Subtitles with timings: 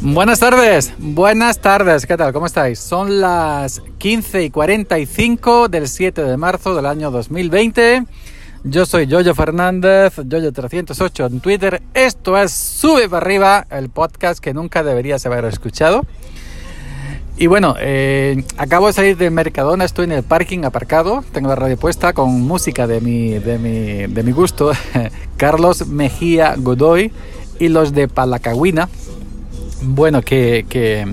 [0.00, 2.32] Buenas tardes, buenas tardes, ¿qué tal?
[2.32, 2.78] ¿Cómo estáis?
[2.78, 8.04] Son las 15 y 45 del 7 de marzo del año 2020.
[8.62, 11.82] Yo soy Yoyo Fernández, Yoyo308 en Twitter.
[11.94, 16.06] Esto es Sube para arriba, el podcast que nunca deberías haber escuchado.
[17.36, 21.56] Y bueno, eh, acabo de salir de Mercadona, estoy en el parking aparcado, tengo la
[21.56, 24.70] radio puesta con música de mi, de mi, de mi gusto,
[25.36, 27.10] Carlos Mejía Godoy
[27.58, 28.88] y los de Palacagüina.
[29.82, 31.06] Bueno, que, que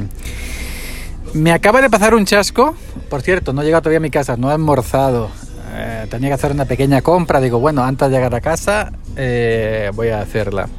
[1.34, 2.76] me acaba de pasar un chasco,
[3.10, 5.30] por cierto, no he llegado todavía a mi casa, no he almorzado,
[5.74, 9.92] eh, tenía que hacer una pequeña compra, digo, bueno, antes de llegar a casa eh,
[9.94, 10.70] voy a hacerla.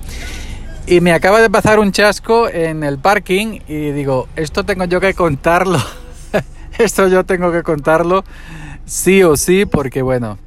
[0.87, 5.01] Y me acaba de pasar un chasco en el parking y digo, esto tengo yo
[5.01, 5.79] que contarlo.
[6.79, 8.25] esto yo tengo que contarlo
[8.87, 10.39] sí o sí porque bueno,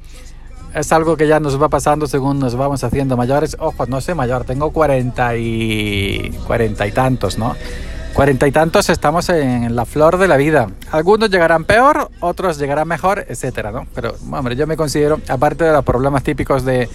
[0.74, 3.56] es algo que ya nos va pasando según nos vamos haciendo mayores.
[3.58, 7.56] Ojo, no sé mayor, tengo 40 y, 40 y tantos, ¿no?
[8.14, 10.68] Cuarenta y tantos estamos en la flor de la vida.
[10.90, 13.86] Algunos llegarán peor, otros llegarán mejor, etcétera, ¿no?
[13.94, 16.88] Pero, hombre, yo me considero, aparte de los problemas típicos de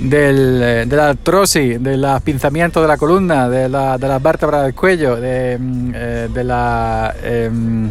[0.00, 4.74] del, de la artrosis, del pinzamiento de la columna, de la, de las vértebras del
[4.74, 7.90] cuello, de, mm, eh, la em,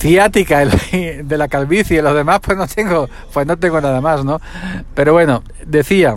[0.00, 4.40] ciática, de la calvicie los demás, pues no tengo, pues no tengo nada más, ¿no?
[4.94, 6.16] Pero bueno, decía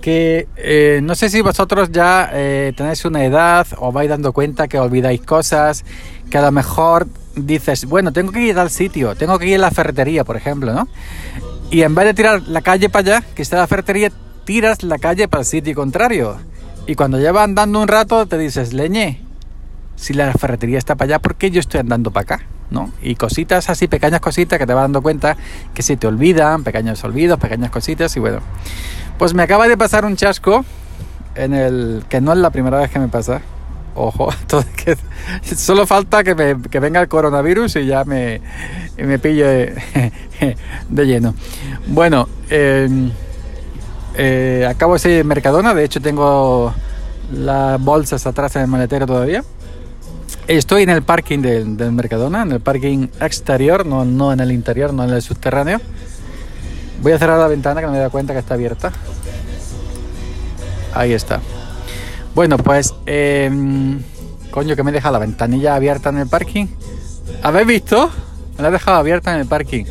[0.00, 2.30] que eh, no sé si vosotros ya
[2.76, 5.84] tenéis una edad o vais dando cuenta que olvidáis cosas,
[6.30, 7.06] que a lo mejor
[7.36, 10.72] dices, bueno, tengo que ir al sitio, tengo que ir a la ferretería, por ejemplo,
[10.72, 10.88] ¿no?
[11.70, 14.12] Y en vez de tirar la calle para allá, que está la ferretería,
[14.44, 16.36] tiras la calle para el sitio contrario.
[16.86, 19.22] Y cuando llevas andando un rato, te dices, leñe,
[19.96, 22.46] si la ferretería está para allá, ¿por qué yo estoy andando para acá?
[22.70, 22.90] ¿No?
[23.02, 25.36] Y cositas así, pequeñas cositas que te vas dando cuenta
[25.74, 28.40] que se te olvidan, pequeños olvidos, pequeñas cositas y bueno.
[29.18, 30.64] Pues me acaba de pasar un chasco
[31.34, 33.42] en el que no es la primera vez que me pasa.
[33.94, 34.28] Ojo,
[34.84, 34.96] que
[35.54, 38.40] solo falta que, me, que venga el coronavirus y ya me,
[38.96, 39.74] me pille
[40.88, 41.34] de, lleno.
[41.86, 43.10] Bueno, em,
[44.16, 46.74] eh, acabo de de Mercadona, de hecho tengo
[47.32, 49.44] las bolsas atrás en el maletero todavía.
[50.46, 54.52] Estoy en el parking del, del Mercadona, en el parking exterior, no, no en el
[54.52, 55.80] interior, no en el subterráneo.
[57.00, 58.92] Voy a cerrar la ventana que no me da cuenta que está abierta.
[60.94, 61.40] Ahí está.
[62.34, 64.02] Bueno, pues, em,
[64.50, 66.66] coño, que me deja la ventanilla abierta en el parking.
[67.42, 68.10] ¿Habéis visto?
[68.56, 69.84] Me la he dejado abierta en el parking.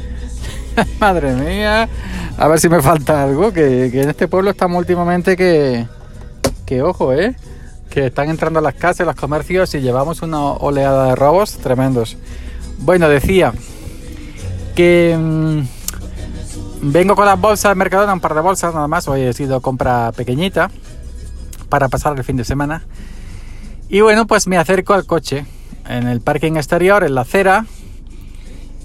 [0.99, 1.89] Madre mía.
[2.37, 3.51] A ver si me falta algo.
[3.51, 5.87] Que, en este pueblo estamos últimamente que.
[6.65, 7.35] Que ojo, ¿eh?
[7.93, 12.17] Que están entrando a las casas, los comercios y llevamos una oleada de robos tremendos.
[12.79, 13.53] Bueno, decía
[14.75, 15.11] que.
[15.11, 15.67] Em,
[16.81, 19.07] vengo con las bolsas de Mercadona, un par de bolsas nada más.
[19.07, 20.71] Hoy he sido compra pequeñita
[21.69, 22.83] para pasar el fin de semana.
[23.89, 25.45] Y bueno, pues me acerco al coche
[25.87, 27.67] en el parking exterior, en la acera.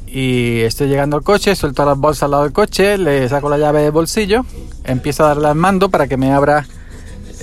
[0.07, 3.57] Y estoy llegando al coche, suelto las bolsas al lado del coche, le saco la
[3.57, 4.45] llave del bolsillo,
[4.85, 6.67] empiezo a darle al mando para que me abra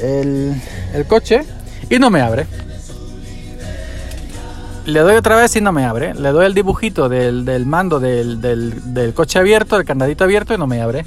[0.01, 0.61] el,
[1.07, 1.44] coche
[1.89, 2.47] y no me abre.
[4.85, 6.13] Le doy otra vez y no me abre.
[6.13, 10.67] Le doy el dibujito del, mando del, del, coche abierto, el candadito abierto y no
[10.67, 11.05] me abre.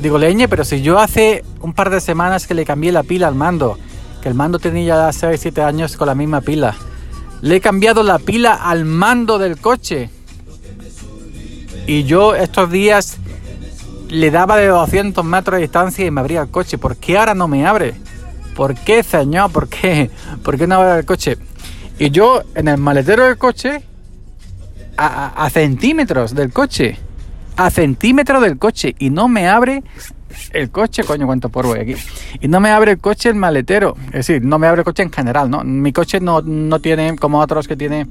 [0.00, 3.28] Digo, leñe, pero si yo hace un par de semanas que le cambié la pila
[3.28, 3.78] al mando,
[4.20, 6.74] que el mando tenía ya 6, 7 años con la misma pila,
[7.42, 10.10] le he cambiado la pila al mando del coche.
[11.86, 13.18] Y yo estos días
[14.08, 16.78] le daba de 200 metros de distancia y me abría el coche.
[16.78, 17.94] ¿Por qué ahora no me abre?
[18.54, 19.50] ¿Por qué, señor?
[19.50, 20.10] ¿Por qué?
[20.42, 21.38] ¿Por qué no abre el coche?
[21.98, 23.82] Y yo en el maletero del coche,
[24.96, 26.98] a centímetros del coche,
[27.56, 29.82] a centímetro del coche y no me abre
[30.52, 31.94] el coche, coño, cuánto por hay aquí.
[32.40, 33.96] Y no me abre el coche el maletero.
[34.06, 35.62] Es decir, no me abre el coche en general, ¿no?
[35.64, 38.06] Mi coche no, no tiene como otros que tiene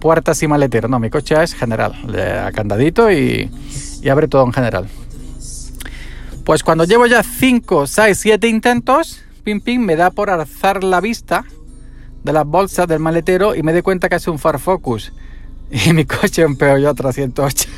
[0.00, 0.88] puertas y maletero.
[0.88, 1.94] No, mi coche es general.
[2.06, 3.50] Le candadito y,
[4.02, 4.88] y abre todo en general.
[6.44, 11.00] Pues cuando llevo ya 5, 6, 7 intentos, pim pim, me da por alzar la
[11.00, 11.44] vista
[12.24, 15.12] de las bolsas del maletero y me doy cuenta que es un Far Focus.
[15.70, 17.68] Y mi coche un Peugeot 308.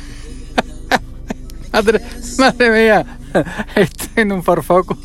[2.37, 3.05] Madre, mía,
[3.75, 4.97] estoy en un farfoco,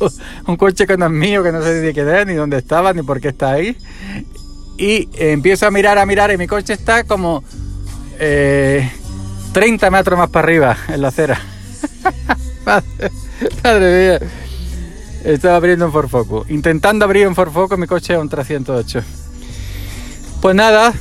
[0.47, 2.93] un coche que no es mío, que no sé ni qué es, ni dónde estaba,
[2.93, 3.77] ni por qué está ahí.
[4.77, 7.43] Y empiezo a mirar, a mirar, y mi coche está como
[8.17, 11.39] 30 eh, metros más para arriba en la acera.
[13.63, 14.29] madre, mía,
[15.23, 16.45] estaba abriendo un forfoco.
[16.49, 19.01] Intentando abrir un forfoco, mi coche es un 308.
[20.41, 20.93] Pues nada,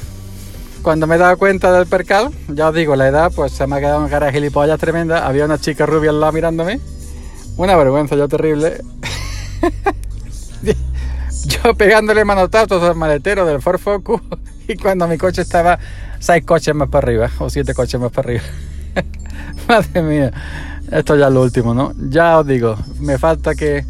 [0.83, 3.77] cuando me he dado cuenta del percal, ya os digo, la edad, pues se me
[3.77, 5.27] ha quedado una cara de gilipollas tremenda.
[5.27, 6.81] Había una chica rubia al lado mirándome.
[7.57, 8.83] Una vergüenza, yo terrible.
[11.47, 14.21] yo pegándole manotazos al maletero del Ford Focus
[14.69, 15.79] y cuando mi coche estaba
[16.19, 18.45] seis coches más para arriba o siete coches más para arriba.
[19.69, 20.33] Madre mía,
[20.91, 21.93] esto ya es lo último, ¿no?
[22.09, 23.85] Ya os digo, me falta que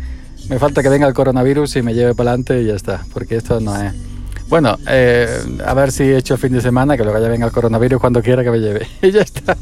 [0.53, 3.37] me falta que venga el coronavirus y me lleve para adelante y ya está, porque
[3.37, 3.95] esto no es.
[4.51, 5.27] Bueno, eh,
[5.65, 8.21] a ver si he hecho fin de semana, que luego ya venga el coronavirus cuando
[8.21, 8.87] quiera que me lleve.
[9.01, 9.57] Y ya está.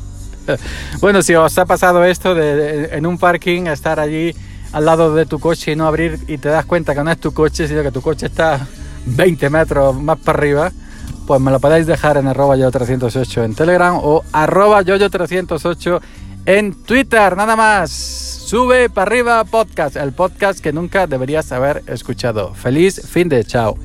[1.01, 4.35] Bueno, si os ha pasado esto de, en un parking estar allí
[4.73, 7.21] al lado de tu coche y no abrir y te das cuenta que no es
[7.21, 8.67] tu coche, sino que tu coche está
[9.07, 10.73] 20 metros más para arriba,
[11.25, 16.01] pues me lo podéis dejar en arroba yo308 en Telegram o arroba yo308
[16.47, 18.30] en Twitter, nada más.
[18.50, 22.52] Sube para arriba podcast, el podcast que nunca deberías haber escuchado.
[22.52, 23.79] Feliz fin de chao.